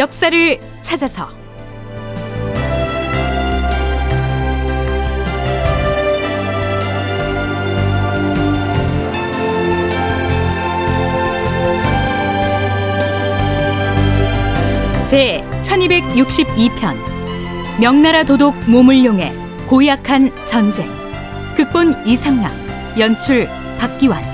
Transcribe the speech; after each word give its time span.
역사를 0.00 0.58
찾아서. 0.80 1.28
제 15.06 15.44
1262편 15.60 16.96
명나라 17.78 18.24
도독 18.24 18.54
모물룡의 18.70 19.34
고약한 19.66 20.32
전쟁. 20.46 20.88
극본 21.56 22.06
이상락 22.06 22.50
연출 22.98 23.46
박기환 23.78 24.29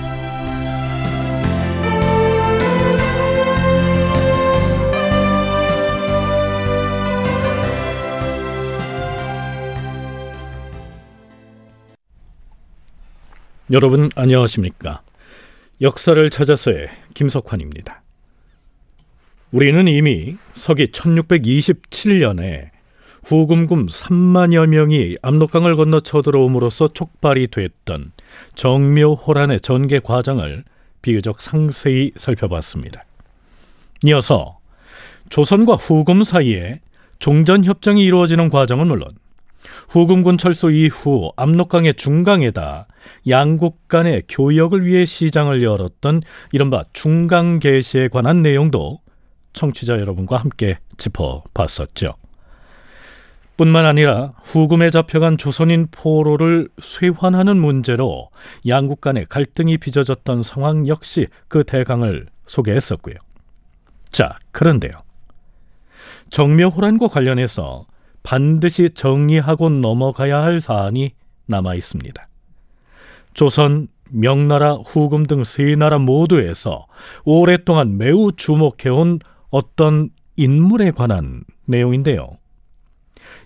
여러분 13.72 14.10
안녕하십니까? 14.14 15.00
역사를 15.80 16.30
찾아서의 16.30 16.88
김석환입니다. 17.14 18.00
우리는 19.50 19.88
이미 19.88 20.36
서기 20.54 20.86
1627년에 20.86 22.70
후금군 23.24 23.86
3만여 23.86 24.68
명이 24.68 25.16
압록강을 25.20 25.74
건너 25.74 25.98
쳐들어옴으로써 25.98 26.92
촉발이 26.94 27.48
됐던 27.48 28.12
정묘호란의 28.54 29.60
전개 29.60 29.98
과정을 29.98 30.62
비교적 31.02 31.40
상세히 31.40 32.12
살펴봤습니다. 32.16 33.04
이어서 34.04 34.60
조선과 35.28 35.74
후금 35.74 36.22
사이에 36.22 36.78
종전협정이 37.18 38.04
이루어지는 38.04 38.48
과정은 38.48 38.86
물론 38.86 39.08
후금군 39.88 40.38
철수 40.38 40.70
이후 40.70 41.32
압록강의 41.36 41.94
중강에다 41.94 42.86
양국 43.28 43.88
간의 43.88 44.24
교역을 44.28 44.84
위해 44.84 45.04
시장을 45.04 45.62
열었던 45.62 46.22
이른바 46.52 46.84
중강 46.92 47.58
개시에 47.58 48.08
관한 48.08 48.42
내용도 48.42 49.00
청취자 49.52 49.98
여러분과 49.98 50.36
함께 50.36 50.78
짚어봤었죠. 50.96 52.14
뿐만 53.56 53.86
아니라 53.86 54.34
후금에 54.42 54.90
잡혀간 54.90 55.38
조선인 55.38 55.86
포로를 55.90 56.68
쇄환하는 56.78 57.56
문제로 57.56 58.28
양국 58.66 59.00
간의 59.00 59.26
갈등이 59.30 59.78
빚어졌던 59.78 60.42
상황 60.42 60.86
역시 60.86 61.28
그 61.48 61.64
대강을 61.64 62.26
소개했었고요. 62.44 63.14
자, 64.10 64.36
그런데요. 64.52 64.92
정묘호란과 66.30 67.08
관련해서 67.08 67.86
반드시 68.26 68.90
정리하고 68.90 69.68
넘어가야 69.68 70.42
할 70.42 70.60
사안이 70.60 71.12
남아 71.46 71.76
있습니다. 71.76 72.28
조선, 73.34 73.86
명나라, 74.10 74.72
후금 74.74 75.26
등 75.26 75.44
세 75.44 75.76
나라 75.76 75.98
모두에서 75.98 76.86
오랫동안 77.24 77.98
매우 77.98 78.32
주목해온 78.32 79.20
어떤 79.50 80.10
인물에 80.34 80.90
관한 80.90 81.44
내용인데요. 81.66 82.38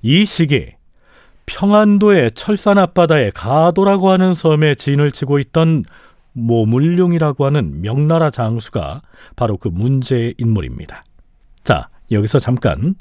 이 0.01 0.25
시기 0.25 0.69
평안도의 1.45 2.31
철산 2.31 2.79
앞바다에 2.79 3.33
가도라고 3.35 4.09
하는 4.09 4.33
섬에 4.33 4.77
진을 4.77 5.11
치고 5.11 5.41
있던 5.41 5.85
모물룡이라고 6.33 7.45
하는 7.45 7.83
명나라 7.83 8.31
장수가 8.31 9.03
바로 9.37 9.59
그 9.59 9.69
문제의 9.69 10.37
인물입니다. 10.39 11.05
자, 11.65 11.91
여기서 12.11 12.39
잠깐 12.39 12.95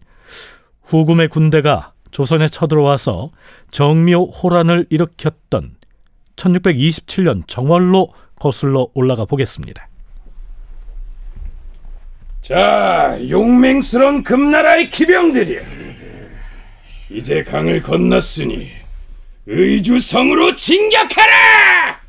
후금의 0.90 1.28
군대가 1.28 1.94
조선에 2.12 2.48
쳐들어와서 2.48 3.30
정묘 3.70 4.32
호란을 4.32 4.88
일으켰던 4.90 5.76
1627년 6.36 7.44
정월로 7.48 8.12
거슬러 8.40 8.88
올라가 8.96 9.26
보겠습니다. 9.26 9.88
자, 12.42 13.20
용맹스러운 13.30 14.24
금나라의 14.24 14.90
기병들이여. 14.90 15.62
이제 17.12 17.44
강을 17.44 17.84
건넜으니 17.84 18.72
의주성으로 19.46 20.56
진격하라! 20.56 22.00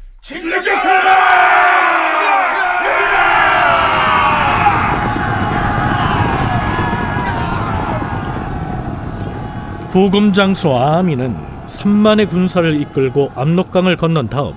후금 9.91 10.33
장수 10.33 10.73
아미는 10.73 11.37
3만의 11.67 12.31
군사를 12.31 12.81
이끌고 12.81 13.33
압록강을 13.35 13.97
건넌 13.97 14.29
다음 14.29 14.55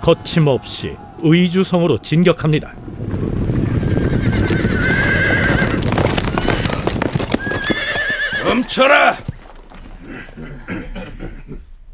거침없이 0.00 0.96
의주성으로 1.18 1.98
진격합니다. 1.98 2.72
멈춰라! 8.44 9.16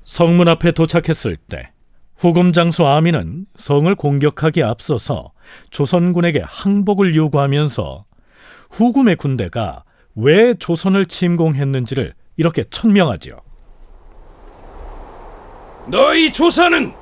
성문 0.04 0.48
앞에 0.48 0.72
도착했을 0.72 1.36
때 1.36 1.70
후금 2.18 2.52
장수 2.52 2.86
아미는 2.86 3.46
성을 3.54 3.94
공격하기에 3.94 4.64
앞서서 4.64 5.32
조선군에게 5.70 6.42
항복을 6.44 7.16
요구하면서 7.16 8.04
후금의 8.70 9.16
군대가 9.16 9.84
왜 10.14 10.52
조선을 10.52 11.06
침공했는지를 11.06 12.12
이렇게 12.36 12.64
천명하지요. 12.64 13.40
너희 15.86 16.30
조선은 16.32 16.92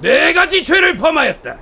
네 0.00 0.32
가지 0.32 0.62
죄를 0.62 0.96
범하였다. 0.96 1.56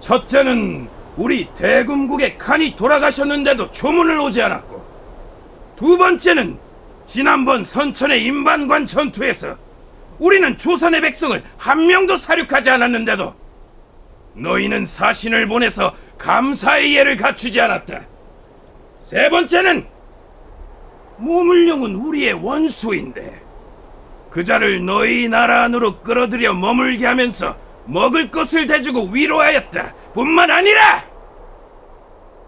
첫째는 0.00 0.88
우리 1.16 1.48
대금국의 1.54 2.36
칸이 2.36 2.74
돌아가셨는데도 2.76 3.70
조문을 3.70 4.18
오지 4.20 4.42
않았고, 4.42 4.84
두 5.76 5.96
번째는 5.96 6.58
지난번 7.06 7.62
선천의 7.62 8.24
임반관 8.24 8.86
전투에서 8.86 9.56
우리는 10.18 10.56
조선의 10.56 11.00
백성을 11.00 11.42
한 11.56 11.86
명도 11.86 12.16
사륙하지 12.16 12.70
않았는데도 12.70 13.34
너희는 14.34 14.84
사신을 14.84 15.46
보내서 15.46 15.94
감사의 16.18 16.96
예를 16.96 17.16
갖추지 17.16 17.60
않았다. 17.60 18.02
세 19.00 19.28
번째는 19.28 19.86
모물룡은 21.18 21.94
우리의 21.94 22.34
원수인데 22.34 23.40
그 24.30 24.42
자를 24.42 24.84
너희 24.84 25.28
나라 25.28 25.64
안으로 25.64 26.00
끌어들여 26.00 26.54
머물게 26.54 27.06
하면서 27.06 27.56
먹을 27.86 28.30
것을 28.30 28.66
대주고 28.66 29.10
위로하였다. 29.10 29.94
뿐만 30.12 30.50
아니라 30.50 31.04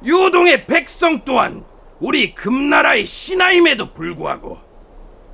요동의 0.05 0.67
백성 0.67 1.21
또한 1.25 1.65
우리 2.01 2.35
금나라의 2.35 3.05
신하임에도 3.07 3.93
불구하고 3.93 4.59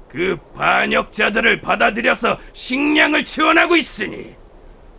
그 0.08 0.36
반역자들을 0.54 1.62
받아들여서 1.62 2.38
식량을 2.52 3.24
지원하고 3.24 3.76
있으니 3.76 4.34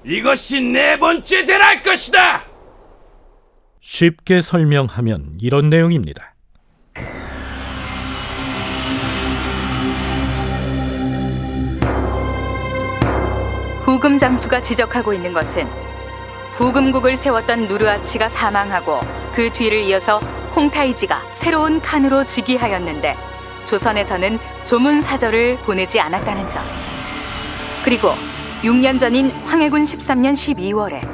이것이 0.04 0.62
네 0.62 0.98
번째 0.98 1.44
죄랄 1.44 1.84
것이다. 1.84 2.46
쉽게 3.80 4.42
설명하면 4.42 5.38
이런 5.40 5.70
내용입니다. 5.70 6.33
후금 13.94 14.18
장수가 14.18 14.64
지적하고 14.64 15.14
있는 15.14 15.34
것은 15.34 15.68
후금국을 16.54 17.16
세웠던 17.16 17.68
누르아치가 17.68 18.28
사망하고 18.28 19.02
그 19.36 19.54
뒤를 19.54 19.82
이어서 19.82 20.18
홍타이지가 20.56 21.22
새로운 21.32 21.80
칸으로 21.80 22.24
즉위하였는데 22.24 23.16
조선에서는 23.66 24.40
조문 24.66 25.00
사절을 25.04 25.58
보내지 25.58 26.00
않았다는 26.00 26.50
점. 26.50 26.66
그리고 27.86 28.14
6년 28.64 28.98
전인 28.98 29.30
황해군 29.30 29.84
13년 29.84 30.34
12월에 30.34 31.08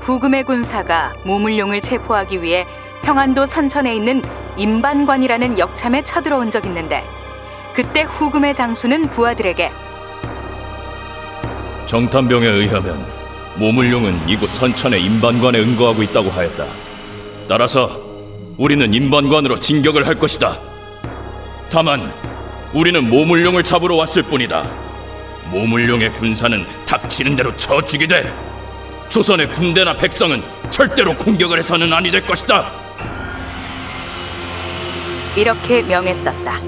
후금의 0.00 0.42
군사가 0.42 1.12
모물룡을 1.24 1.80
체포하기 1.82 2.42
위해 2.42 2.66
평안도 3.02 3.46
선천에 3.46 3.94
있는 3.94 4.20
임반관이라는 4.56 5.60
역참에 5.60 6.02
쳐들어온 6.02 6.50
적 6.50 6.66
있는데 6.66 7.04
그때 7.74 8.02
후금의 8.02 8.54
장수는 8.54 9.10
부하들에게 9.10 9.70
정탐병에 11.86 12.46
의하면 12.46 13.04
모물룡은 13.56 14.28
이곳 14.28 14.50
선천의 14.50 15.02
임반관에 15.04 15.60
응거하고 15.60 16.02
있다고 16.02 16.30
하였다. 16.30 16.64
따라서 17.48 18.00
우리는 18.56 18.92
임반관으로 18.92 19.58
진격을 19.58 20.06
할 20.06 20.18
것이다. 20.18 20.58
다만 21.70 22.12
우리는 22.72 23.08
모물룡을 23.08 23.62
잡으러 23.62 23.94
왔을 23.96 24.22
뿐이다. 24.22 24.64
모물룡의 25.50 26.14
군사는 26.14 26.64
닥치는 26.86 27.36
대로 27.36 27.54
쳐주게 27.56 28.06
돼. 28.06 28.32
조선의 29.08 29.52
군대나 29.52 29.96
백성은 29.96 30.42
절대로 30.70 31.16
공격을 31.16 31.58
해서는 31.58 31.92
아니 31.92 32.10
될 32.10 32.26
것이다. 32.26 32.70
이렇게 35.36 35.82
명했었다. 35.82 36.60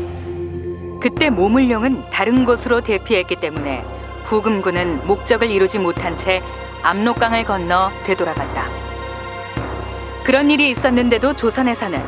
그때 1.00 1.30
모물룡은 1.30 2.10
다른 2.10 2.44
곳으로 2.44 2.80
대피했기 2.80 3.36
때문에 3.36 3.82
후금군은 4.26 5.06
목적을 5.06 5.48
이루지 5.48 5.78
못한 5.78 6.16
채 6.16 6.42
압록강을 6.82 7.44
건너 7.44 7.90
되돌아갔다. 8.04 8.66
그런 10.24 10.50
일이 10.50 10.70
있었는데도 10.70 11.34
조선에서는 11.34 12.02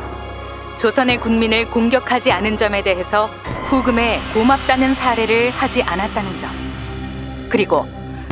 조선의 0.77 1.19
군민을 1.21 1.69
공격하지 1.71 2.31
않은 2.33 2.57
점에 2.57 2.83
대해서 2.83 3.27
후금에 3.63 4.21
고맙다는 4.33 4.93
사례를 4.93 5.49
하지 5.51 5.81
않았다는 5.81 6.37
점. 6.37 6.49
그리고 7.49 7.87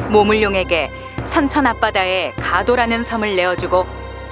모물룡에게 0.09 0.91
선천 1.23 1.65
앞바다에 1.67 2.33
가도라는 2.33 3.05
섬을 3.05 3.35
내어주고 3.37 3.85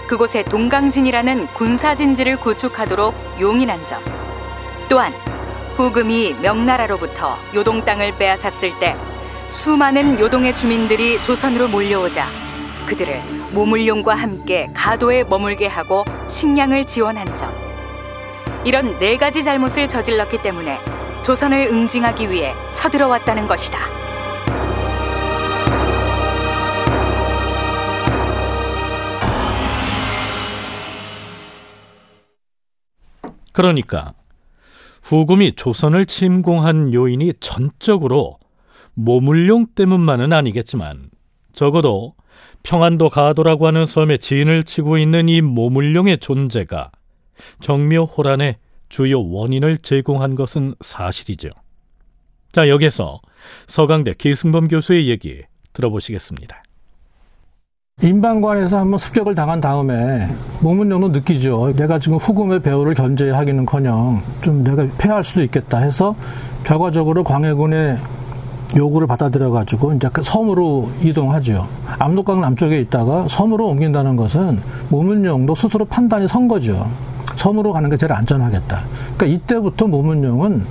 그곳에 0.07 0.43
동강진이라는 0.43 1.47
군사진지를 1.47 2.37
구축하도록 2.37 3.15
용인한 3.39 3.85
점. 3.85 4.01
또한 4.89 5.13
후금이 5.77 6.35
명나라로부터 6.41 7.37
요동 7.53 7.83
땅을 7.83 8.17
빼앗았을 8.17 8.77
때 8.79 8.95
수많은 9.47 10.19
요동의 10.19 10.55
주민들이 10.55 11.21
조선으로 11.21 11.67
몰려오자 11.67 12.27
그들을 12.87 13.21
모물룡과 13.51 14.15
함께 14.15 14.69
가도에 14.73 15.23
머물게 15.23 15.67
하고 15.67 16.03
식량을 16.27 16.85
지원한 16.85 17.33
점. 17.35 17.51
이런 18.63 18.97
네 18.99 19.17
가지 19.17 19.43
잘못을 19.43 19.87
저질렀기 19.87 20.41
때문에 20.41 20.77
조선을 21.23 21.67
응징하기 21.71 22.29
위해 22.31 22.53
쳐들어왔다는 22.73 23.47
것이다. 23.47 23.79
그러니까 33.53 34.13
후금이 35.03 35.53
조선을 35.53 36.07
침공한 36.07 36.93
요인이 36.93 37.33
전적으로 37.39 38.37
모물룡 38.95 39.67
때문만은 39.75 40.33
아니겠지만 40.33 41.09
적어도 41.53 42.15
평안도 42.63 43.09
가도라고 43.09 43.67
하는 43.67 43.85
섬에 43.85 44.17
진을 44.17 44.63
치고 44.63 44.97
있는 44.97 45.29
이 45.29 45.41
모물룡의 45.41 46.17
존재가 46.17 46.91
정묘 47.59 48.05
호란의 48.05 48.57
주요 48.89 49.21
원인을 49.21 49.77
제공한 49.77 50.35
것은 50.35 50.73
사실이죠. 50.81 51.49
자, 52.51 52.69
여기서 52.69 53.19
서강대 53.67 54.13
기승범 54.17 54.67
교수의 54.67 55.09
얘기 55.09 55.41
들어보시겠습니다. 55.73 56.63
인방관에서 58.01 58.79
한번 58.79 58.99
습격을 58.99 59.35
당한 59.35 59.61
다음에 59.61 60.27
모문령도 60.61 61.09
느끼죠. 61.09 61.73
내가 61.75 61.97
지금 61.97 62.17
후금의 62.17 62.61
배후를 62.61 62.93
견제하기는커녕 62.93 64.21
좀 64.43 64.63
내가 64.63 64.87
패할 64.97 65.23
수도 65.23 65.43
있겠다 65.43 65.77
해서 65.77 66.15
결과적으로 66.65 67.23
광해군의 67.23 67.97
요구를 68.75 69.07
받아들여 69.07 69.51
가지고 69.51 69.93
이제 69.93 70.09
그 70.11 70.21
섬으로 70.21 70.89
이동하죠. 71.01 71.65
압록강 71.99 72.41
남쪽에 72.41 72.79
있다가 72.81 73.27
섬으로 73.29 73.67
옮긴다는 73.69 74.15
것은 74.15 74.59
모문령도 74.89 75.55
스스로 75.55 75.85
판단이 75.85 76.27
선 76.27 76.47
거죠. 76.47 76.85
섬으로 77.35 77.71
가는 77.71 77.89
게 77.89 77.97
제일 77.97 78.11
안전하겠다. 78.13 78.81
그러니까 79.17 79.25
이때부터 79.25 79.87
모문령은 79.87 80.63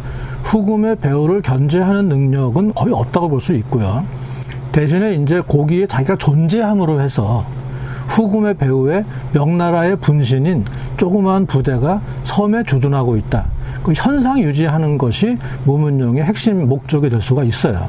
후금의 0.44 0.96
배후를 0.96 1.40
견제하는 1.42 2.08
능력은 2.08 2.74
거의 2.74 2.92
없다고 2.94 3.28
볼 3.28 3.40
수 3.40 3.54
있고요. 3.54 4.04
대신에 4.72 5.14
이제 5.14 5.40
고기에 5.40 5.86
자기가 5.86 6.16
존재함으로 6.16 7.00
해서 7.00 7.44
후금의 8.08 8.54
배후에 8.54 9.04
명나라의 9.32 9.96
분신인 9.96 10.64
조그마한 10.98 11.46
부대가 11.46 12.00
섬에 12.24 12.64
주둔하고 12.64 13.16
있다. 13.16 13.46
그 13.82 13.92
현상 13.94 14.38
유지하는 14.40 14.96
것이 14.98 15.36
모문령의 15.64 16.22
핵심 16.24 16.66
목적이 16.68 17.08
될 17.08 17.20
수가 17.20 17.44
있어요. 17.44 17.88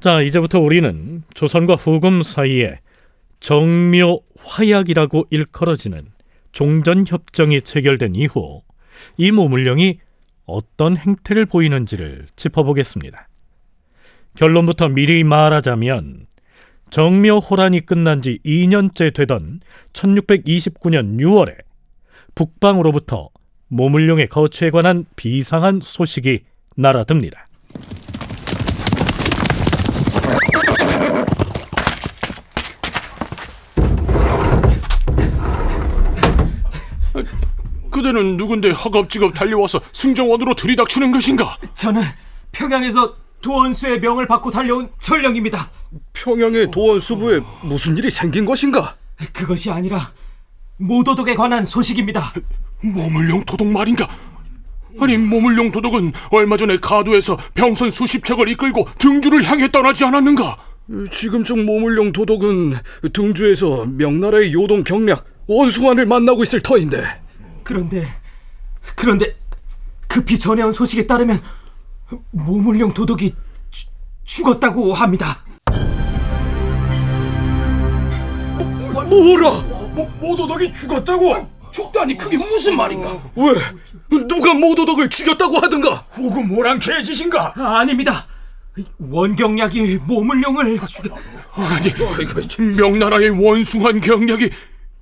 자, 0.00 0.22
이제부터 0.22 0.60
우리는 0.60 1.24
조선과 1.34 1.74
후금 1.74 2.22
사이에 2.22 2.78
정묘 3.40 4.20
화약이라고 4.40 5.26
일컬어지는 5.30 6.06
종전협정이 6.52 7.62
체결된 7.62 8.14
이후 8.14 8.62
이 9.16 9.32
모물령이 9.32 9.98
어떤 10.48 10.96
행태를 10.96 11.46
보이는지를 11.46 12.26
짚어보겠습니다. 12.34 13.28
결론부터 14.34 14.88
미리 14.88 15.22
말하자면 15.22 16.26
정묘 16.90 17.38
호란이 17.38 17.84
끝난 17.84 18.22
지 18.22 18.38
2년째 18.44 19.14
되던 19.14 19.60
1629년 19.92 21.18
6월에 21.20 21.54
북방으로부터 22.34 23.28
모물룡의 23.68 24.28
거취에 24.28 24.70
관한 24.70 25.04
비상한 25.16 25.80
소식이 25.82 26.40
날아듭니다. 26.76 27.48
그대는 37.98 38.36
누군데 38.36 38.70
허겁지겁 38.70 39.34
달려와서 39.34 39.80
승정원으로 39.90 40.54
들이닥치는 40.54 41.10
것인가? 41.10 41.56
저는 41.74 42.00
평양에서 42.52 43.16
도원수의 43.42 43.98
명을 43.98 44.28
받고 44.28 44.52
달려온 44.52 44.88
전령입니다. 45.00 45.68
평양의 46.12 46.70
도원수부에 46.70 47.40
무슨 47.62 47.96
일이 47.96 48.08
생긴 48.08 48.44
것인가? 48.44 48.94
그것이 49.32 49.72
아니라 49.72 50.12
모도독에 50.76 51.34
관한 51.34 51.64
소식입니다. 51.64 52.32
모물룡 52.82 53.44
도독 53.44 53.66
말인가? 53.66 54.08
아니 55.00 55.18
모물룡 55.18 55.72
도독은 55.72 56.12
얼마 56.30 56.56
전에 56.56 56.78
가도에서 56.78 57.36
병선 57.54 57.90
수십 57.90 58.24
척을 58.24 58.48
이끌고 58.48 58.88
등주를 58.98 59.42
향해 59.42 59.68
떠나지 59.72 60.04
않았는가? 60.04 60.56
지금쯤 61.10 61.66
모물룡 61.66 62.12
도독은 62.12 62.76
등주에서 63.12 63.86
명나라의 63.86 64.52
요동 64.52 64.84
경략 64.84 65.24
원숭환을 65.48 66.06
만나고 66.06 66.44
있을 66.44 66.60
터인데 66.60 67.02
그런데 67.68 68.08
그런데 68.96 69.36
급히 70.06 70.38
전해온 70.38 70.72
소식에 70.72 71.06
따르면 71.06 71.42
모물룡 72.30 72.94
도독이 72.94 73.34
주, 73.70 73.86
죽었다고 74.24 74.94
합니다. 74.94 75.44
뭐라? 78.90 79.50
모, 79.94 80.08
모도덕이 80.18 80.72
죽었다고? 80.72 81.46
죽다니 81.70 82.16
그게 82.16 82.38
무슨 82.38 82.74
말인가? 82.74 83.20
왜? 83.36 83.52
누가 84.26 84.54
모도덕을 84.54 85.10
죽였다고 85.10 85.58
하든가? 85.58 86.06
후금 86.08 86.48
모랑캐의 86.48 87.04
짓인가? 87.04 87.52
아, 87.54 87.80
아닙니다. 87.80 88.26
원경략이 88.98 89.98
모물룡을 90.06 90.78
죽여... 90.86 91.14
아니 91.52 91.90
명나라의 92.76 93.28
원숭한 93.28 94.00
경략이 94.00 94.50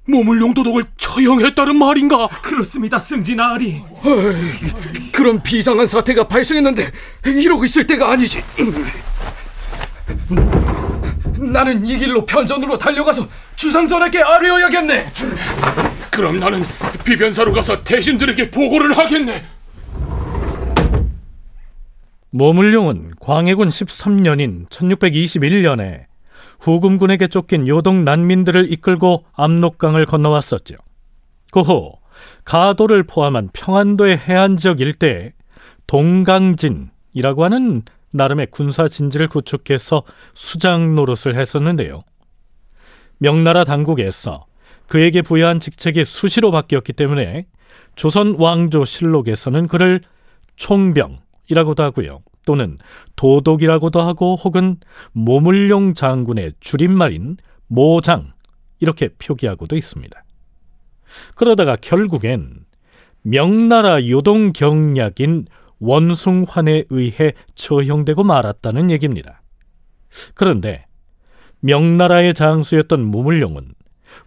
모물룡 0.07 0.55
도독을 0.55 0.85
처형했다는 0.97 1.77
말인가? 1.77 2.29
그렇습니다, 2.43 2.99
승진아리. 2.99 3.83
그런 5.13 5.43
비상한 5.43 5.87
사태가 5.87 6.29
발생했는데 6.29 6.91
이러고 7.27 7.65
있을 7.65 7.87
때가 7.87 8.13
아니지. 8.13 8.43
나는 11.39 11.85
이 11.85 11.99
길로 11.99 12.25
편전으로 12.25 12.79
달려가서 12.79 13.27
주상전에게 13.57 14.23
아뢰어야겠네. 14.23 15.13
그럼 16.11 16.39
나는 16.39 16.65
비변사로 17.05 17.53
가서 17.53 17.83
대신들에게 17.83 18.51
보고를 18.51 18.97
하겠네. 18.97 19.45
모물룡은 22.31 23.15
광해군 23.21 23.69
13년인 23.71 24.69
1621년에 24.69 26.05
후금군에게 26.61 27.29
쫓긴 27.29 27.69
요동 27.69 28.05
난민들을 28.05 28.73
이끌고 28.73 29.25
압록강을 29.33 30.07
건너왔었죠. 30.07 30.77
그 31.53 31.61
후 31.61 31.93
가도를 32.45 33.03
포함한 33.03 33.51
평안도의 33.53 34.19
해안 34.19 34.57
지역 34.57 34.81
일대에 34.81 35.33
동강진이라고 35.87 37.45
하는 37.45 37.83
나름의 38.11 38.49
군사 38.51 38.89
진지를 38.89 39.29
구축해서 39.29 40.03
수장 40.35 40.95
노릇을 40.95 41.35
했었는데요. 41.35 42.03
명나라 43.19 43.65
당국에서 43.65 44.47
그에게 44.89 45.23
부여한 45.23 45.61
직책이 45.61 46.05
수시로 46.05 46.51
바뀌었기 46.51 46.93
때문에 46.93 47.47
조선 47.97 48.37
왕조 48.39 48.85
실록에서는 48.85 49.67
그를 49.69 50.01
총병이라고도 50.57 51.83
하고요. 51.83 52.21
또는 52.47 52.79
도독이라고도 53.17 54.01
하고 54.01 54.37
혹은 54.37 54.79
모물룡 55.13 55.93
장군의 55.93 56.55
줄임말인 56.61 57.37
모장 57.67 58.33
이렇게 58.81 59.09
표기하고도 59.09 59.77
있습니다. 59.77 60.25
그러다가 61.35 61.77
결국엔 61.77 62.65
명나라 63.23 64.09
요동 64.09 64.53
경략인 64.53 65.47
원숭환에 65.79 66.85
의해 66.89 67.35
처형되고 67.55 68.23
말았다는 68.23 68.91
얘기입니다. 68.91 69.43
그런데 70.35 70.87
명나라의 71.61 72.33
장수였던 72.33 73.05
무물룡은 73.05 73.75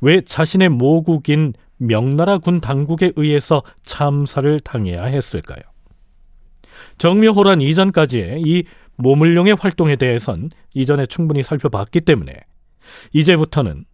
왜 0.02 0.22
자신의 0.22 0.70
모국인 0.70 1.54
명나라 1.78 2.38
군 2.38 2.60
당국에 2.60 3.14
의해서 3.16 3.64
참사를 3.84 4.60
당해야 4.60 5.06
했을까요? 5.06 5.62
정묘호란 6.98 7.62
이전까지의 7.62 8.42
이 8.46 8.64
모물룡의 8.98 9.56
활동에 9.56 9.96
대해선 9.96 10.50
이전에 10.74 11.06
충분히 11.06 11.44
살펴봤기 11.44 12.02
때문에 12.02 12.34
이제부터는 13.14 13.86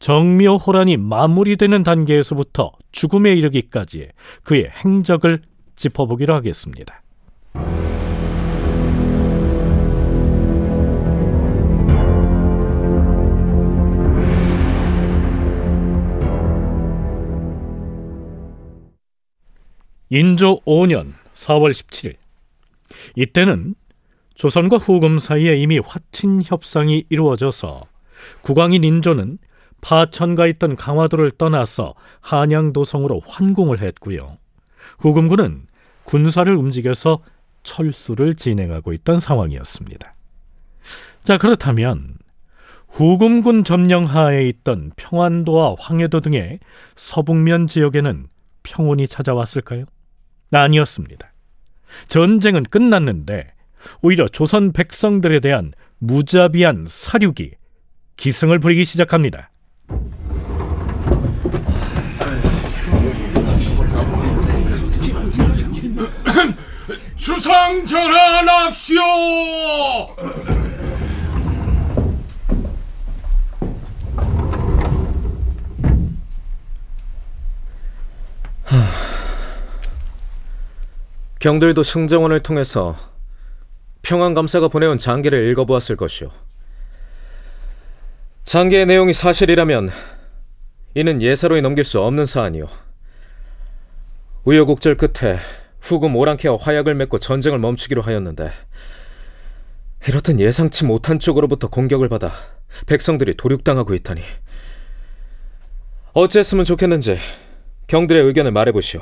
정묘호란이 0.00 0.96
마무리되는 0.96 1.82
단계에서부터 1.82 2.72
죽음에 2.90 3.34
이르기까지의 3.34 4.08
그의 4.42 4.70
행적을 4.84 5.42
짚어보기로 5.76 6.34
하겠습니다. 6.34 7.02
인조 20.12 20.62
5년 20.62 21.12
4월 21.34 21.70
17일 21.70 22.19
이때는 23.16 23.74
조선과 24.34 24.78
후금 24.78 25.18
사이에 25.18 25.56
이미 25.56 25.78
화친 25.78 26.42
협상이 26.44 27.04
이루어져서 27.08 27.82
국왕인 28.42 28.84
인조는 28.84 29.38
파천가 29.80 30.46
있던 30.46 30.76
강화도를 30.76 31.32
떠나서 31.32 31.94
한양도성으로 32.20 33.20
환궁을 33.26 33.80
했고요. 33.80 34.38
후금군은 34.98 35.66
군사를 36.04 36.54
움직여서 36.54 37.22
철수를 37.62 38.34
진행하고 38.34 38.92
있던 38.94 39.20
상황이었습니다. 39.20 40.14
자, 41.22 41.38
그렇다면 41.38 42.16
후금군 42.88 43.64
점령하에 43.64 44.48
있던 44.48 44.92
평안도와 44.96 45.76
황해도 45.78 46.20
등의 46.20 46.58
서북면 46.96 47.66
지역에는 47.66 48.26
평온이 48.62 49.06
찾아왔을까요? 49.06 49.84
아니었습니다. 50.50 51.29
전쟁은 52.08 52.64
끝났는데 52.64 53.52
오히려 54.02 54.28
조선 54.28 54.72
백성들에 54.72 55.40
대한 55.40 55.72
무자비한 55.98 56.84
사륙이 56.88 57.52
기승을 58.16 58.58
부리기 58.58 58.84
시작합니다. 58.84 59.50
주상 67.16 67.84
전환합시오. 67.84 69.00
경들도 81.40 81.82
승정원을 81.82 82.40
통해서 82.40 82.96
평안감사가 84.02 84.68
보내온 84.68 84.98
장계를 84.98 85.46
읽어보았을 85.48 85.96
것이오. 85.96 86.30
장계의 88.44 88.84
내용이 88.84 89.14
사실이라면 89.14 89.90
이는 90.94 91.22
예사로이 91.22 91.62
넘길 91.62 91.82
수 91.82 91.98
없는 91.98 92.26
사안이오. 92.26 92.66
우여곡절 94.44 94.98
끝에 94.98 95.38
후금 95.80 96.14
오랑캐와 96.14 96.58
화약을 96.60 96.94
맺고 96.94 97.18
전쟁을 97.18 97.58
멈추기로 97.58 98.02
하였는데 98.02 98.50
이렇듯 100.08 100.38
예상치 100.38 100.84
못한 100.84 101.18
쪽으로부터 101.18 101.68
공격을 101.68 102.10
받아 102.10 102.30
백성들이 102.86 103.38
도륙당하고 103.38 103.94
있다니 103.94 104.20
어찌했으면 106.12 106.66
좋겠는지 106.66 107.18
경들의 107.86 108.24
의견을 108.24 108.50
말해보시오. 108.50 109.00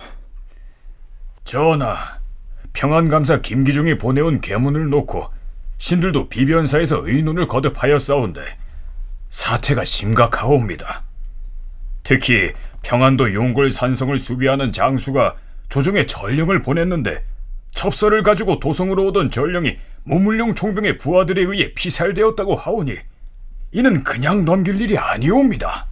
전하, 1.43 2.18
평안감사 2.79 3.41
김기중이 3.41 3.99
보내온 3.99 4.41
계문을 4.41 4.89
놓고 4.89 5.29
신들도 5.79 6.29
비변사에서 6.29 7.03
의논을 7.09 7.49
거듭하여 7.49 7.99
싸운데 7.99 8.41
사태가 9.31 9.85
심각하옵니다. 9.85 11.03
특히 12.05 12.53
평안도 12.83 13.35
용골 13.35 13.73
산성을 13.73 14.17
수비하는 14.17 14.71
장수가 14.71 15.35
조정에 15.69 16.07
전령을 16.07 16.63
보냈는데 16.63 17.25
첩서를 17.73 18.23
가지고 18.23 18.61
도성으로 18.61 19.07
오던 19.07 19.33
전령이 19.33 19.77
모물룡 20.05 20.55
총병의 20.55 20.99
부하들에 20.99 21.43
의해 21.43 21.75
피살되었다고 21.75 22.55
하오니 22.55 22.95
이는 23.73 24.05
그냥 24.05 24.45
넘길 24.45 24.81
일이 24.81 24.97
아니옵니다. 24.97 25.89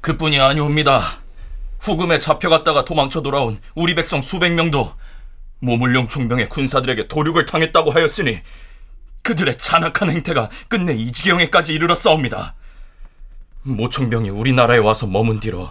그뿐이 0.00 0.40
아니옵니다. 0.40 1.02
후금에 1.80 2.18
잡혀갔다가 2.18 2.86
도망쳐 2.86 3.20
돌아온 3.20 3.60
우리 3.74 3.94
백성 3.94 4.22
수백 4.22 4.54
명도 4.54 4.94
모물룡 5.60 6.08
총병의 6.08 6.48
군사들에게 6.48 7.08
도륙을 7.08 7.44
당했다고 7.44 7.90
하였으니 7.90 8.40
그들의 9.22 9.58
잔악한 9.58 10.10
행태가 10.10 10.50
끝내 10.68 10.94
이 10.94 11.12
지경에까지 11.12 11.74
이르렀사옵니다. 11.74 12.54
모총병이 13.62 14.30
우리나라에 14.30 14.78
와서 14.78 15.06
머문 15.06 15.40
뒤로 15.40 15.70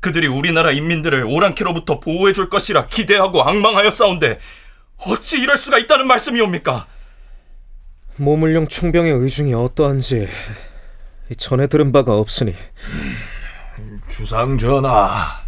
그들이 0.00 0.26
우리나라 0.26 0.72
인민들을 0.72 1.24
오랑캐로부터 1.24 2.00
보호해 2.00 2.32
줄 2.32 2.48
것이라 2.48 2.86
기대하고 2.86 3.42
악망하였사온데 3.42 4.38
어찌 5.06 5.40
이럴 5.40 5.56
수가 5.56 5.78
있다는 5.78 6.06
말씀이옵니까? 6.06 6.86
모물룡 8.16 8.68
총병의 8.68 9.12
의중이 9.12 9.54
어떠한지 9.54 10.28
전해 11.36 11.66
들은 11.66 11.92
바가 11.92 12.14
없으니 12.14 12.54
주상 14.08 14.58
전하, 14.58 15.40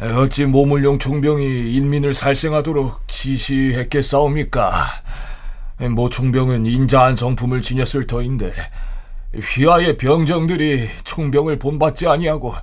어찌 0.00 0.44
모물룡 0.44 1.00
총병이 1.00 1.72
인민을 1.72 2.14
살생하도록 2.14 3.08
지시했겠사옵니까? 3.08 4.86
모 5.90 6.08
총병은 6.08 6.66
인자한 6.66 7.16
성품을 7.16 7.62
지녔을 7.62 8.06
터인데 8.06 8.52
휘하의 9.34 9.96
병정들이 9.96 10.88
총병을 11.02 11.58
본받지 11.58 12.06
아니하고 12.06 12.54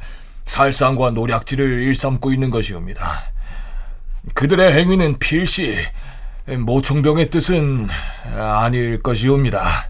살상과 0.45 1.11
노략질을 1.11 1.83
일삼고 1.83 2.31
있는 2.31 2.49
것이옵니다. 2.49 3.23
그들의 4.33 4.73
행위는 4.73 5.19
필시 5.19 5.75
모총병의 6.47 7.29
뜻은 7.31 7.87
아닐 8.37 9.01
것이옵니다. 9.01 9.89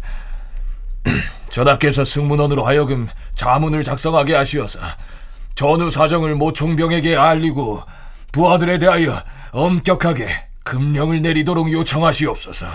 전하께서 1.49 2.05
승문원으로 2.05 2.63
하여금 2.63 3.07
자문을 3.35 3.83
작성하게 3.83 4.35
하시어서 4.35 4.79
전후 5.55 5.89
사정을 5.89 6.35
모총병에게 6.35 7.15
알리고 7.15 7.81
부하들에 8.31 8.77
대하여 8.77 9.13
엄격하게 9.51 10.27
금령을 10.63 11.21
내리도록 11.21 11.71
요청하시옵소서. 11.71 12.65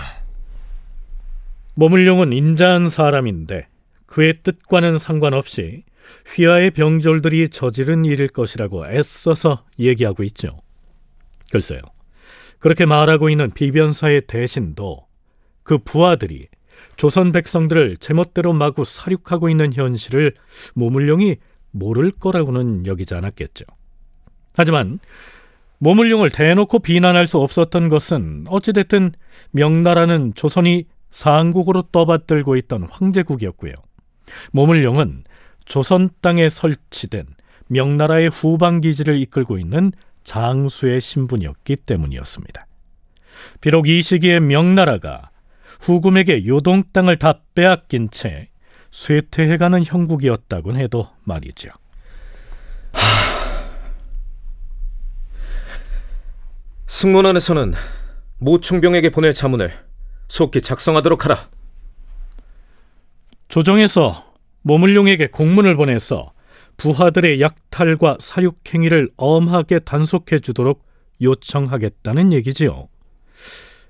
모물룡은 1.75 2.33
인자한 2.33 2.89
사람인데 2.89 3.67
그의 4.07 4.33
뜻과는 4.43 4.97
상관없이 4.97 5.83
휘하의 6.35 6.71
병졸들이 6.71 7.49
저지른 7.49 8.03
일일 8.05 8.27
것이라고 8.27 8.87
애써서 8.87 9.63
얘기하고 9.79 10.23
있죠. 10.23 10.61
글쎄요. 11.51 11.81
그렇게 12.59 12.85
말하고 12.85 13.29
있는 13.29 13.51
비변사의 13.51 14.23
대신도 14.27 15.05
그 15.63 15.77
부하들이 15.77 16.47
조선 16.95 17.31
백성들을 17.31 17.97
제멋대로 17.97 18.53
마구 18.53 18.83
사륙하고 18.83 19.49
있는 19.49 19.73
현실을 19.73 20.33
모물룡이 20.75 21.37
모를 21.71 22.11
거라고는 22.11 22.85
여기지 22.85 23.15
않았겠죠. 23.15 23.65
하지만 24.55 24.99
모물룡을 25.79 26.29
대놓고 26.29 26.79
비난할 26.79 27.25
수 27.25 27.39
없었던 27.39 27.89
것은 27.89 28.45
어찌됐든 28.47 29.13
명나라는 29.51 30.33
조선이 30.35 30.85
상국으로 31.09 31.83
떠받들고 31.91 32.55
있던 32.57 32.83
황제국이었고요. 32.83 33.73
모물룡은 34.51 35.23
조선 35.65 36.09
땅에 36.21 36.49
설치된 36.49 37.25
명나라의 37.67 38.29
후방 38.29 38.81
기지를 38.81 39.19
이끌고 39.21 39.57
있는 39.57 39.91
장수의 40.23 41.01
신분이었기 41.01 41.77
때문이었습니다. 41.77 42.67
비록 43.59 43.87
이 43.87 44.01
시기에 44.01 44.39
명나라가 44.39 45.29
후금에게 45.81 46.45
요동 46.45 46.83
땅을 46.93 47.17
다 47.17 47.39
빼앗긴 47.55 48.09
채 48.11 48.50
쇠퇴해가는 48.91 49.83
형국이었다곤 49.85 50.75
해도 50.75 51.09
말이죠. 51.23 51.69
승문원에서는 56.87 57.73
모총병에게 58.37 59.09
보낼 59.11 59.33
자문을 59.33 59.73
속히 60.27 60.61
작성하도록 60.61 61.25
하라. 61.25 61.49
조정에서 63.47 64.33
모물룡에게 64.61 65.27
공문을 65.27 65.75
보내서 65.75 66.33
부하들의 66.77 67.41
약탈과 67.41 68.17
사육 68.19 68.61
행위를 68.73 69.09
엄하게 69.17 69.79
단속해 69.79 70.39
주도록 70.39 70.85
요청하겠다는 71.21 72.33
얘기지요. 72.33 72.87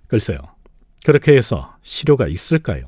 글쎄요. 0.08 0.40
그렇게 1.06 1.36
해서 1.36 1.76
실효가 1.82 2.28
있을까요? 2.28 2.86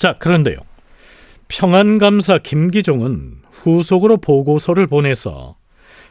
자, 0.00 0.14
그런데요. 0.14 0.56
평안감사 1.48 2.38
김기종은 2.38 3.42
후속으로 3.50 4.16
보고서를 4.16 4.86
보내서 4.86 5.56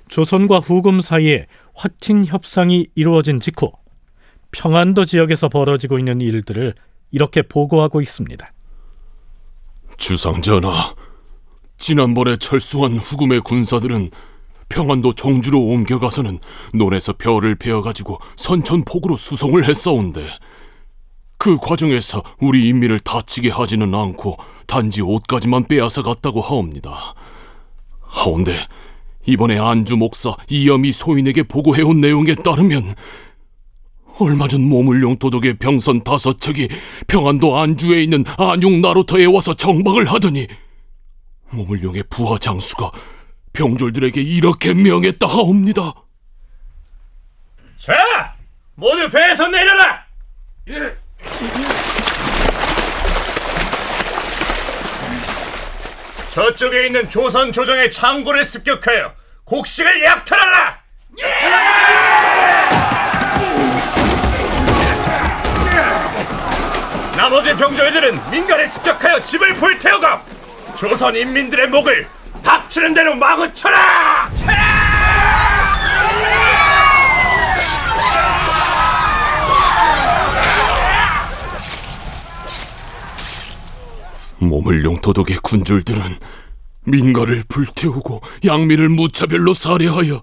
조선과 0.09 0.59
후금 0.59 1.01
사이에 1.01 1.47
화친 1.73 2.27
협상이 2.27 2.85
이루어진 2.93 3.39
직후 3.39 3.71
평안도 4.51 5.05
지역에서 5.05 5.49
벌어지고 5.49 5.97
있는 5.97 6.21
일들을 6.21 6.75
이렇게 7.09 7.41
보고하고 7.41 7.99
있습니다. 7.99 8.53
주상전하, 9.97 10.93
지난번에 11.77 12.37
철수한 12.37 12.91
후금의 12.91 13.41
군사들은 13.41 14.11
평안도 14.69 15.13
정주로 15.13 15.61
옮겨가서는 15.61 16.37
논에서 16.75 17.13
벼를 17.13 17.55
베어가지고 17.55 18.19
선천폭으로 18.35 19.15
수송을 19.15 19.67
했사온데 19.67 20.27
그 21.39 21.57
과정에서 21.57 22.21
우리 22.39 22.67
인민을 22.67 22.99
다치게 22.99 23.49
하지는 23.49 23.95
않고 23.95 24.37
단지 24.67 25.01
옷까지만 25.01 25.67
빼앗아 25.67 26.03
갔다고 26.03 26.41
하옵니다. 26.41 27.15
하온데 28.01 28.53
이번에 29.25 29.57
안주 29.57 29.95
목사 29.95 30.35
이염이 30.49 30.91
소인에게 30.91 31.43
보고해온 31.43 32.01
내용에 32.01 32.35
따르면 32.35 32.93
얼마 34.19 34.49
전 34.49 34.61
모물룡 34.67 35.17
도독의 35.17 35.59
병선 35.59 36.03
다섯 36.03 36.37
척이 36.39 36.67
평안도 37.07 37.57
안주에 37.57 38.03
있는 38.03 38.25
안용 38.37 38.81
나루터에 38.81 39.23
와서 39.25 39.53
정박을 39.53 40.11
하더니 40.11 40.45
모물룡의 41.51 42.03
부하 42.09 42.37
장수가 42.37 42.91
병졸들에게 43.53 44.21
이렇게 44.21 44.73
명했다 44.73 45.25
하옵니다. 45.25 45.93
자, 47.77 48.35
모두 48.75 49.07
배에서 49.07 49.47
내려라. 49.47 50.05
예. 50.67 50.98
저쪽에 56.33 56.85
있는 56.85 57.09
조선 57.09 57.51
조정의 57.51 57.91
창고를 57.91 58.43
습격하여 58.43 59.13
곡식을 59.45 60.03
약탈하라. 60.03 60.79
나머지 67.17 67.53
병조들은 67.55 68.31
민간에 68.31 68.65
습격하여 68.65 69.21
집을 69.21 69.55
불태우고 69.55 70.07
조선 70.77 71.15
인민들의 71.15 71.67
목을 71.67 72.07
닥치는 72.43 72.93
대로 72.93 73.15
마구 73.15 73.51
쳐라! 73.53 74.18
모물룡 84.39 85.01
도독의 85.01 85.37
군졸들은 85.43 86.01
민가를 86.85 87.43
불태우고 87.47 88.21
양민을 88.45 88.89
무차별로 88.89 89.53
살해하여 89.53 90.21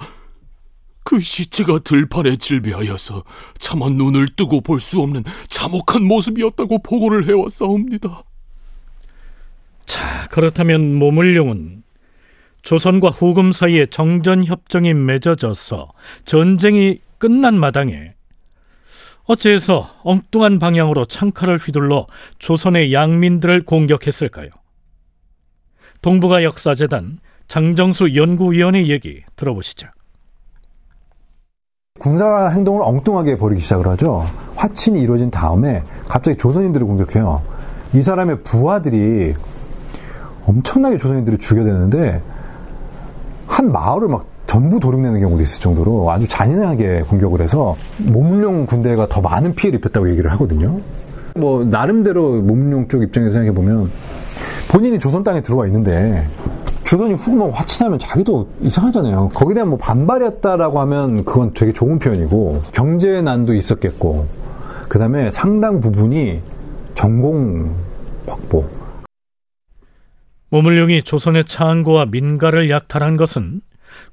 그 1.04 1.20
시체가 1.20 1.78
들판에 1.80 2.34
질비하여서 2.36 3.22
차마 3.58 3.86
눈을 3.88 4.28
뜨고 4.34 4.60
볼 4.60 4.80
수 4.80 5.00
없는 5.00 5.22
참혹한 5.46 6.04
모습이었다고 6.04 6.82
보고를 6.82 7.28
해왔사옵니다. 7.28 8.24
자, 9.84 10.28
그렇다면 10.30 10.94
모물룡은 10.96 11.84
조선과 12.62 13.10
후금 13.10 13.52
사이에 13.52 13.86
정전 13.86 14.44
협정이 14.44 14.94
맺어져서 14.94 15.92
전쟁이 16.24 16.98
끝난 17.18 17.56
마당에 17.60 18.15
어째서 19.26 19.90
엉뚱한 20.04 20.58
방향으로 20.58 21.04
창칼을 21.04 21.58
휘둘러 21.58 22.06
조선의 22.38 22.92
양민들을 22.92 23.64
공격했을까요? 23.64 24.50
동북아 26.00 26.44
역사재단 26.44 27.18
장정수 27.48 28.14
연구위원의 28.14 28.88
얘기 28.88 29.22
들어보시죠. 29.34 29.88
군사 31.98 32.48
행동을 32.48 32.82
엉뚱하게 32.82 33.36
벌이기 33.36 33.62
시작을 33.62 33.86
하죠. 33.88 34.26
화친이 34.54 35.00
이루어진 35.00 35.30
다음에 35.30 35.82
갑자기 36.08 36.36
조선인들을 36.36 36.86
공격해요. 36.86 37.42
이 37.94 38.02
사람의 38.02 38.42
부하들이 38.42 39.34
엄청나게 40.44 40.98
조선인들을 40.98 41.38
죽여대는데 41.38 42.22
한 43.46 43.72
마을을 43.72 44.08
막 44.08 44.26
전부 44.46 44.78
도륙내는 44.80 45.20
경우도 45.20 45.42
있을 45.42 45.60
정도로 45.60 46.10
아주 46.10 46.26
잔인하게 46.28 47.02
공격을 47.02 47.40
해서 47.40 47.76
모물룡 47.98 48.66
군대가 48.66 49.06
더 49.06 49.20
많은 49.20 49.54
피해를 49.54 49.78
입혔다고 49.78 50.10
얘기를 50.10 50.30
하거든요. 50.32 50.80
뭐 51.34 51.64
나름대로 51.64 52.40
모물룡 52.40 52.88
쪽 52.88 53.02
입장에서 53.02 53.34
생각해 53.34 53.52
보면 53.52 53.90
본인이 54.70 54.98
조선 54.98 55.22
땅에 55.22 55.40
들어와 55.40 55.66
있는데 55.66 56.26
조선이 56.84 57.14
후금하고 57.14 57.50
화친하면 57.50 57.98
자기도 57.98 58.48
이상하잖아요. 58.60 59.30
거기에 59.34 59.54
대한 59.54 59.68
뭐 59.68 59.78
반발이었다라고 59.78 60.80
하면 60.80 61.24
그건 61.24 61.52
되게 61.52 61.72
좋은 61.72 61.98
표현이고 61.98 62.62
경제 62.72 63.20
난도 63.20 63.54
있었겠고 63.54 64.26
그 64.88 64.98
다음에 64.98 65.30
상당 65.30 65.80
부분이 65.80 66.40
전공 66.94 67.74
확보. 68.26 68.64
모물룡이 70.50 71.02
조선의 71.02 71.44
창고와 71.44 72.06
민가를 72.06 72.70
약탈한 72.70 73.16
것은 73.16 73.60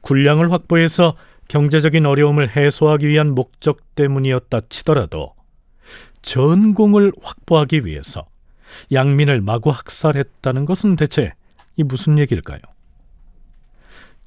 군량을 0.04 0.52
확보해서 0.52 1.16
경제적인 1.48 2.06
어려움을 2.06 2.56
해소하기 2.56 3.08
위한 3.08 3.34
목적 3.34 3.96
때문이었다 3.96 4.62
치더라도 4.70 5.34
전공을 6.22 7.12
확보하기 7.22 7.86
위해서 7.86 8.26
양민을 8.92 9.42
마구 9.42 9.70
학살했다는 9.70 10.66
것은 10.66 10.96
대체 10.96 11.34
이 11.76 11.84
무슨 11.84 12.18
얘기일까요? 12.20 12.60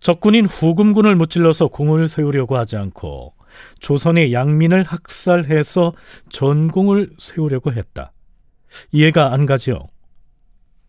적군인 0.01 0.47
후금군을 0.47 1.17
무찔러서 1.17 1.69
공을 1.69 2.09
세우려고 2.09 2.57
하지 2.57 2.77
않고 2.77 3.35
조선의 3.81 4.33
양민을 4.33 4.83
학살해서 4.85 5.95
전공을 6.29 7.15
세우려고 7.19 7.73
했다. 7.73 8.13
이해가 8.93 9.33
안 9.33 9.47
가지요. 9.47 9.89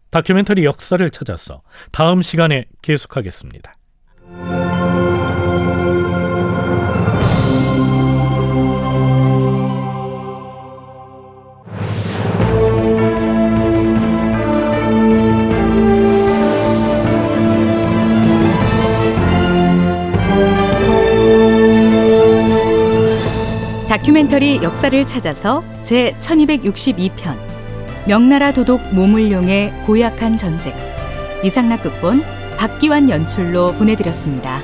다큐멘터리 0.09 0.65
역사를 0.65 1.09
찾아서 1.09 1.61
다음 1.91 2.21
시간에 2.21 2.65
계속하겠습니다. 2.81 3.73
다큐멘터리 23.87 24.61
역사를 24.63 25.05
찾아서 25.05 25.63
제 25.83 26.13
1262편 26.19 27.37
명나라 28.05 28.51
도독 28.51 28.81
모물룡의 28.93 29.71
고약한 29.85 30.35
전쟁 30.35 30.73
이상락 31.41 31.83
극본 31.83 32.21
박기환 32.57 33.09
연출로 33.09 33.71
보내드렸습니다. 33.73 34.61